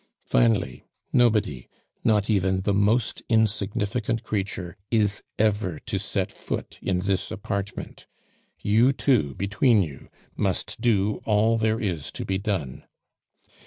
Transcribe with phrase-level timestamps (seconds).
[0.25, 1.69] Finally, nobody,
[2.03, 8.07] not even the most insignificant creature, is ever to set foot in this apartment.
[8.61, 12.85] You two, between you, must do all there is to be done.